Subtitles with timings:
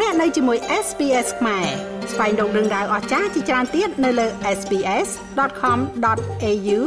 [0.00, 1.66] លោកអ្នកនៅជាមួយ SPS ខ្មែរ
[2.12, 4.26] ស្វែងរកដឹងដៅអស្ចារ្យជាច្រើនទៀតនៅលើ
[4.58, 6.78] SPS.com.au/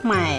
[0.00, 0.34] ខ្មែរ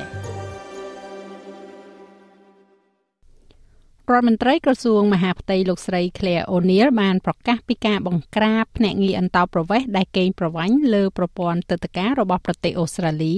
[4.11, 13.35] រដ្ឋមន្ត្រីក្រសួងមហាផ្ទៃលោកស្រី Claire O'Neil បានប្រកាសពីការបង្ក្រាបភ្នាក់ងារអន្តោប្រវេសន៍ដែលកេងប្រវ័ញ្ចលើប្រព័ន្ធទឹកតការរបស់ប្រទេសអូស្ត្រាលី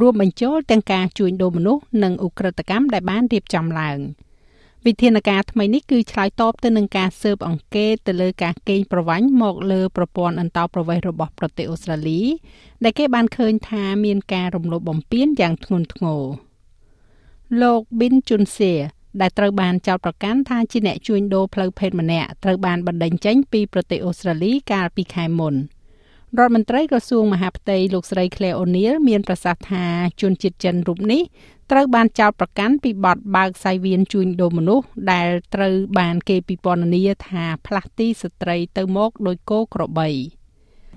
[0.00, 4.00] រួមបញ្ចូលទាំងការជួញដូរមនុស្សនិងឧក្រិដ្ឋកម្មដែលបានរៀបចំឡើង។
[4.86, 12.20] វិធានការថ្មីនេះគឺឆ្លើយតបទៅនឹងការស៊ើបអង្កេតទៅលើការកេងប្រវ័ញ្ចមកលើប្រព័ន្ធអន្តោប្រវេសន៍របស់ប្រទេសអូស្ត្រាលី
[12.84, 16.22] ដែលគេបានឃើញថាមានការរំលោភបំពានយ៉ាងធ្ងន់ធ្ងរ
[17.62, 18.72] លោក Bin Chunse
[19.20, 25.54] ដែលត្រូវបានចោទប្រកាន់ថាជាអ្នកជួញដូរផ្លូវភេទម្នាក់ត្រូវបានបណ្តេញចេញពីប្រទេសអូស្ត្រាលីកាលពីខែមុន
[26.38, 29.84] រដ្ឋមន្ត្រីក្រសួងមហាផ្ទៃលោកស្រី Claire O'Neil មានប្រសាសន៍ថា
[30.20, 31.22] ជនជាតិចិនរូបនេះ
[31.70, 40.10] ត្រូវបានចោទប្រកាន់ពីបទបើកសាយវៀនជួញដូរមនុស្សដែលត្រូវបានគេពិពណ៌នាថាផ្លាស់ទីស្ត្រីទៅមកដោយគោក្របី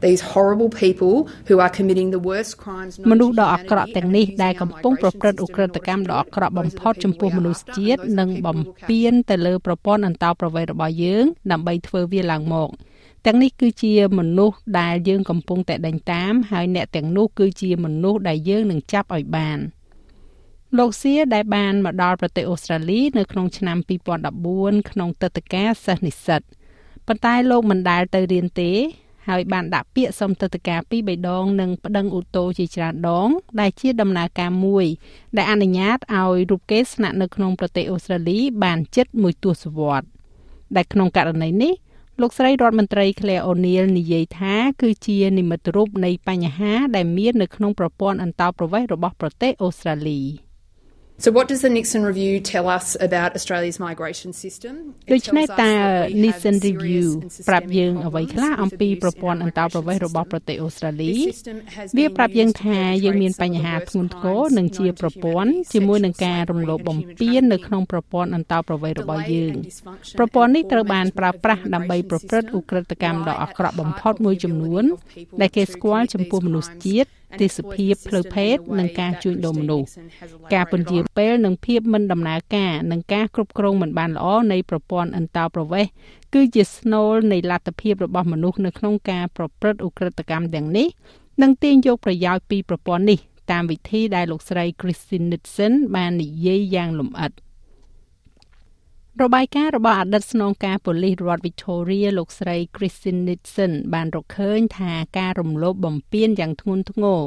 [0.07, 1.15] These horrible people
[1.47, 8.57] who are committing the worst crimes មនុស្សដ៏អាក្រក់ទាំងនេះដែលកំពុងប្រព្រឹត្តឧក្រិដ្ឋកម្មដ៏អាក្រក់បំផុតចំពោះមនុស្សជាតិនិងបំ
[8.89, 12.69] ពានទៅលើប្រព័ន្ធអន្តោប្រវេសន៍របស់យើង ដើម្បីធ្វើវាឡើងមក
[13.25, 19.59] ទាំងនេះគឺជាមនុស្សដែលយើងកំពុងតែដេញតាម ហើយអ្នកទាំងនោះគឺជាមនុស្សដែលយើងនឹងចាប់ឲ្យបាន។
[20.79, 23.77] លោកសៀដែលបានមកដល់ប្រទេសអូស្ត្រាលីនៅក្នុងឆ្នាំ
[24.33, 26.41] 2014ក្នុងទឹកតការសិស្សនិស្សិត
[27.07, 28.71] ប៉ុន្តែលោកមិនដែលទៅរៀនទេ
[29.27, 34.85] ហើយបានដាក់ពាក្យសុំទឹកតការពីរបីដងនិងប្តឹងឧទ្ធរជាច្រើនដង ដែលជាដំណើរការមួយ
[35.37, 40.09] ដែលអនុញ្ញាតឲ្យរូបគេស្នាក់នៅក្នុងប្រទេសអូស្ត្រាលី បានជិតមួយទសវត្សរ៍
[40.75, 41.73] ដែលក្នុងករណីនេះ
[42.21, 50.21] លោកស្រីរដ្ឋមន្ត្រី Claire O'Neil និយាយថាគឺជានិមិត្តរូបនៃបញ្ហាដែលមាននៅក្នុងប្រព័ន្ធអន្តោប្រវេសន៍របស់ប្រទេសអូស្ត្រាលី។
[51.19, 54.73] So what does the Nixon review tell us about Australia's migration system?
[55.11, 55.71] ដូច្នេះតើ
[56.23, 57.05] Nixon review
[57.49, 61.13] ប្រាប់យើងអ្វីខ្លះអំពីប្រព័ន្ធអន្តោប្រវេសន៍របស់ប្រទេសអូស្ត្រាលី
[61.97, 69.53] វាប្រាប់យើងថាយើងមានបញ្ហាធ្ងន់ធ្ងរនិងជាប្រព័ន្ធជាមួយនឹងការរំលោភបំពាននៅក្នុងប្រព័ន្ធអន្តោប្រវេសន៍របស់យើង
[70.17, 74.83] ប្រព័ន្ធនេះត្រូវបានប្រើប្រាស់ដើម្បីប្រព្រឹត្តឧក្រិដ្ឋកម្មដ៏អាក្រក់បំផុតមួយចំនួន
[75.41, 77.09] ដែលគេស្គាល់ចំពោះមនុស្សជាតិ
[77.41, 79.87] ទេសភាពផ្លូវភេទនិងការជួញដូរមនុស្ស
[80.53, 85.91] ការពន្យាពេលនិងភាពមិនដំណើរការនិងការគ្រប់គ្រងមិនបានល្អនៃប្រព័ន្ធអន្តោប្រវេសន៍
[86.33, 90.87] គឺជាស្នូលនៃលទ្ធភាពរបស់មនុស្សនៅក្នុងការប្រព្រឹត្តឧក្រិដ្ឋកម្មទាំងនេះ
[91.41, 93.19] និងទាញយកប្រយោជន៍ពីប្រព័ន្ធនេះ
[93.51, 97.31] តាមវិធីដែលលោកស្រី Christine Nixon បាននិយាយយ៉ាងលម្អិត។
[99.21, 107.21] របាយការណ៍របស់អតីតស្នងការប៉ូលីសរដ្ឋ Victoria លោកស្រី Christine Nixon បានរកឃើញថាការរំលោភបំពានយ៉ាងធ្ងន់ធ្ងរ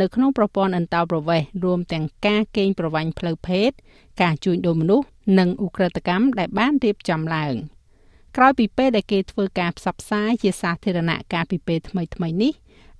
[0.00, 3.70] នៅក្នុងប្រព័ន្ធអន្តោប្រវេសន៍រួមទាំងការកេងប្រវ័ញ្ចផ្លូវភេទ
[4.22, 5.06] ការជួញដូរមនុស្ស
[5.38, 7.54] និងឧក្រិដ្ឋកម្មដែលបានរៀបចំឡើង
[8.36, 12.52] ក្រោយពីពេលដែលគេធ្វើការផ្សព្វផ្សាយជាសាធារណៈការពីពេលថ្មីៗនេះ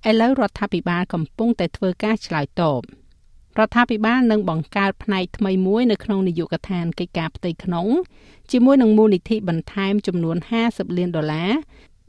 [0.09, 2.83] ឥឡូវរដ្ឋាភិបាលកំពុងតែធ្វើការឆ្លើយតប។
[3.59, 7.87] រដ្ឋាភិបាលនឹងបង្កើតផ្នែកថ្មីមួយនៅក្នុងនាយកដ្ឋានកិច្ចការផ្ទៃក្នុង
[8.51, 10.37] ជាមួយនឹងមូលនិធិបន្ថែមចំនួន
[10.67, 11.51] 50លានដុល្លារ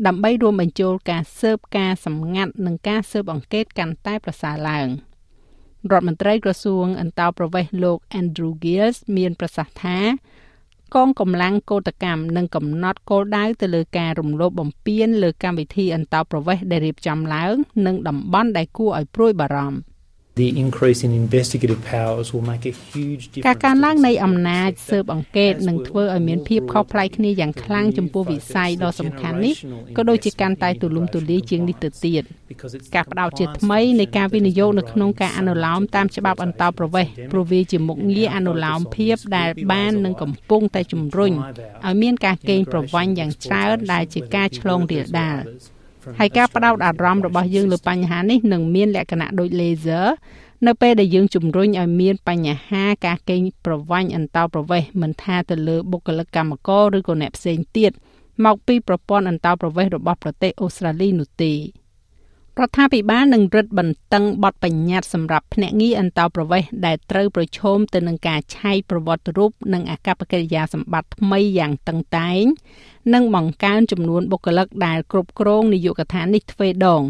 [0.06, 4.88] ដើម្បីរួមបញ្ចូលការស៊ើបការសម្ងាត់និងការស៊ើបអង្កេតកាន់តែប្រសើរឡើង
[5.90, 9.98] រដ្ឋមន្ត្រីក្រសួងអន្តោប្រវេសន៍លោក Andrew Gills មានប្រសាសន៍ថា
[10.94, 17.54] កងកម្លាំងកោតកម្មនឹងកំណត់គោលដៅទៅលើការរំលោភបំពានលើកម្មវិធីអន្តោប្រវេសន៍ដែលរៀបចំឡើង
[17.86, 19.97] និងតំបន់ដែលគួរឲ្យព្រួយបារម្ភ
[20.40, 29.54] the increase in investigative powers will make a huge difference ការកើនឡើងនៃអំណាចស៊ើបអង្កេតនឹងធ្វើឲ្យមានភាពខុសប្លែកគ្នាយ៉ាងខ្លាំងចំពោះវិស័យដ៏សំខាន់នេះ
[29.96, 32.22] ក៏ដូចជាកាន់តែទូលំទូលាយជាងនេះទៅទៀត
[32.94, 41.32] ការផ្ដោតជាថ្មីនៃការវិនិយោគនៅក្នុងការអនុលោមតាមច្បាប់អន្តោប្រវេសន៍ព្រោះវាជាមុខងារអនុលោមភាពដែលបាននឹងកំពុងតែជំរុញ
[41.86, 45.38] ឲ្យមានការកេងប្រវ័ញ្ចយ៉ាងច្រើនដែលជាការឆ្លងរាលដាល
[46.20, 50.06] ហើយការបដោតអារម្មណ៍របស់យើងលើបញ្ហានេះនឹងមានលក្ខណៈដូច laser
[50.66, 57.92] នៅពេលដែលយើងជំរុញឲ្យមានបញ្ហាការកេងប្រវ័ញ្ចអន្តោប្រវេសន៍មិនថាទៅលើបុគ្គលិកកម្មករឬក៏អ្នកផ្សេងទៀត
[58.44, 61.52] មកពីប្រព័ន្ធអន្តោប្រវេសន៍របស់ប្រទេសអូស្ត្រាលីនោះទេ
[62.62, 72.42] រដ្ឋាភិបាលនឹងរឹតបន្តឹងបទបញ្ញត្តិសម្រាប់ភ្នាក់ងារអន្តោប្រវេសន៍ដែលត្រូវប្រឈមទៅនឹងការឆែកប្រវត្តិរូបនិងអាកប្បកិរិយាសម្បត្តិថ្មីយ៉ាងតឹងតែង
[73.14, 77.02] និងបង្កើនចំនួនបុគ្គលិកដែលគ្រប់គ្រងនាយកដ្ឋាននេះទ្វេដង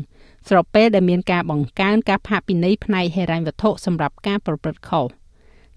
[0.49, 5.07] ស្របពេលដែលមានការបង្កើនការផាកពិន័យផ្នែកហិរញ្ញវត្ថុសម្រាប់ការប្រព្រឹត្តខុស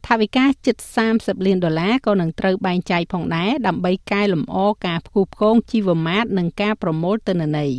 [0.07, 0.77] ថាវិការជិត
[1.12, 7.73] 30លានដុល្លារក៏នឹងត្រូវបែងចែកផងដែរដើម្បីកែលម្អការផ្គូផ្គងជីវមាត្រនិងការប្រមូលទិន្នន័យ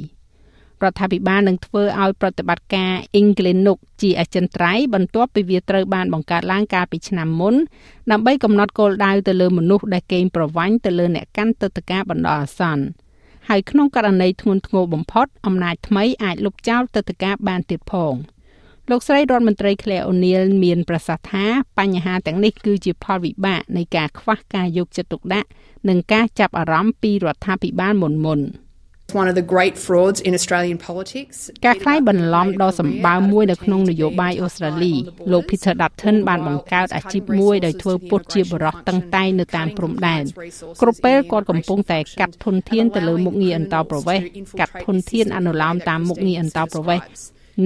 [0.85, 7.55] រដ្ឋាភិបាលនឹងធ្វើឲ្យប្រតិបត្តិការ Inglenuk ជាអចិន្ត្រៃយ៍បន្ទាប់ពីវាត្រូវបានបង្កើតឡើងកាលពីឆ្នាំមុន
[8.11, 12.85] ដើម្បីកំណត់គោលដៅទៅលើមនុស្សដែលកេងប្រវ័ញ្ចទៅលើអ្នកកាន់ទឹកតការបណ្ដោះអាសន្ន
[13.49, 18.15] ហើយក្នុងករណីធ្ងន់ធ្ងរបំផុតអំណាចថ្មីអាចលុបចោលទឹកតការបានទៀតផង
[18.91, 21.47] លោកស្រីរដ្ឋមន្ត្រី Claire O'Neil មានប្រសាសន៍ថា
[21.79, 25.49] បញ្ហាទាំងនេះគឺជាផលវិបាកនៃការខ្វះការយកចិត្តទុកដាក់
[25.89, 28.41] និងការចាប់អារម្មណ៍ពីរដ្ឋាភិបាលមុនមុន។
[29.21, 31.37] one of the great frauds in Australian politics
[31.67, 34.95] ការខ្លាយបន្លំដ៏សម្បើមមួយនៅក្នុងនយោបាយអូស្ត្រាលី
[35.33, 40.23] លោក Peter Dutton បានបង្កើតអាជីពមួយដោយធ្វើពុតជាបរិះតឹងតែងនៅតាមព្រំដែន
[40.81, 44.25] គ្រប់ពេលគាត់កំពុងតែកាត់ធនធានទៅលើមុខងារអន្តរប្រវេសន៍
[44.61, 47.07] កាត់ធនធានអនុលោមតាមមុខងារអន្តរប្រវេសន៍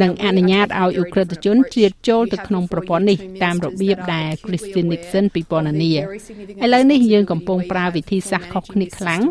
[0.03, 9.23] និងអនុញ្ញាតឲ្យអ ுக ្រិតជនជ្រៀតចូលទៅក្នុងប្រព័ន្ធនេះតាមរបៀបដែល Christine Nixon ពីពណ៌នាឥឡូវនេះយើងកំពុងប្រើវិធីសាស្ត្រខុសគ្នាខ្លាំង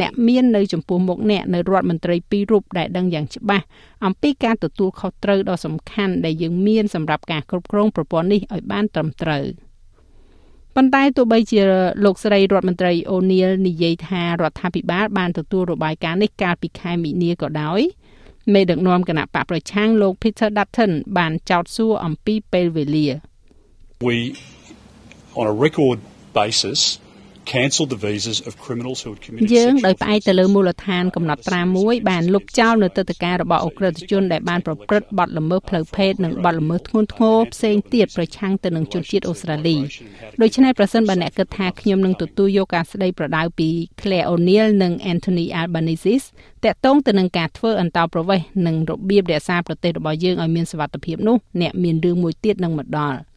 [0.00, 3.64] អ្នកមាននៅចំពោះមុខអ្នកនៅរដ្ឋមន្ត្រីពីររូបដែលដឹងយ៉ាងច្បាស់
[4.06, 9.44] អំពីការទទួលខុសត្រូវដ៏សំខាន់ដែលយើងមានសម្រាប់ការគ្រប់គ្រងប្រព័ន្ធនេះឲ្យបានត្រឹមត្រូវ
[10.76, 11.62] ប៉ុន្តែទោះបីជា
[12.04, 17.80] លោកស្រីរដ្ឋមន្ត្រីអូនីលនិយាយថារដ្ឋាភិបាលបានទទួលរបាយការណ៍នេះកាលពីខែមីនាក៏ដោយ
[18.52, 23.08] មេដឹកនាំគណៈបកប្រឆាំងលោក Peter Dutton បានចោទសួរអំពីពេលវេលា
[24.06, 24.16] We
[25.40, 25.98] on a record
[26.38, 26.80] basis
[27.52, 39.76] cancelled the visas of criminals who had committed យើងដោយផ្អែកទៅលើមូលដ្ឋានកំណត់ត្រាមួយបានលុបចោលនៅទឹកតការរបស់អ ுக ្រិតជនដែលបានប្រព្រឹត្តបទល្មើសផ្លូវភេទនិងបទល្មើសធ្ងន់ធ្ងរផ្សេងទៀតប្រឆាំងទៅនឹងជនជាតិអូស្ត្រាលី
[40.42, 43.68] ដូច្នេះប្រសិនបើអ្នកគិតថាខ្ញុំនឹងទទួលយកការស្ដីប្រដៅពី
[44.00, 46.24] Claire O'Neil និង Anthony Albanese
[46.64, 53.18] តាក់ទងទៅនឹងការធ្វើអន្តោប្រវេសន៍និងរបៀបរក្សាប្រទេសរបស់យើងឲ្យមានសុវត្ថិភាពនោះអ្នកមានរឿងមួយទៀតនឹងមកដល់។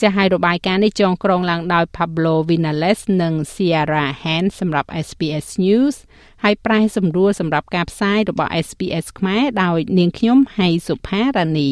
[0.00, 5.96] ចាស់ហើយរបាយការណ៍នេះចងក្រងឡើងដោយ Pablo Vinales និង Sierra Han សម្រាប់ SPS News
[6.42, 11.70] ហើយប្រែសម្រួលសម្រាប់ការផ្សាយរបស់ SPS ខ្មែរដោយនាងខ្ញុំហៃសុផារ៉ានី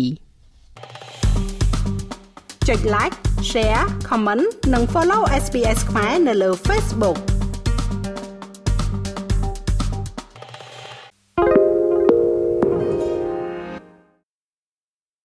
[2.68, 3.16] ចុច like
[3.50, 7.37] share comment និង follow SPS ខ្មែរនៅលើ Facebook